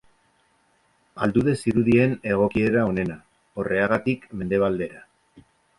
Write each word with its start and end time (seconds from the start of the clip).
Aldude 1.25 1.53
zirudien 1.65 2.17
egokiera 2.31 2.89
onena, 2.95 3.21
Orreagatik 3.65 4.31
mendebaldera. 4.41 5.07